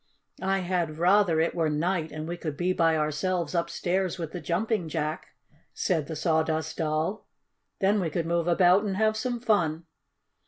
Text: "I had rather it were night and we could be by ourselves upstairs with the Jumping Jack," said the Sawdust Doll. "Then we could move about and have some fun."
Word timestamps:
"I 0.41 0.61
had 0.61 0.97
rather 0.97 1.39
it 1.39 1.53
were 1.53 1.69
night 1.69 2.11
and 2.11 2.27
we 2.27 2.35
could 2.35 2.57
be 2.57 2.73
by 2.73 2.97
ourselves 2.97 3.53
upstairs 3.53 4.17
with 4.17 4.31
the 4.31 4.41
Jumping 4.41 4.89
Jack," 4.89 5.27
said 5.75 6.07
the 6.07 6.15
Sawdust 6.15 6.75
Doll. 6.77 7.27
"Then 7.81 7.99
we 7.99 8.09
could 8.09 8.25
move 8.25 8.47
about 8.47 8.83
and 8.83 8.97
have 8.97 9.15
some 9.15 9.39
fun." 9.39 9.83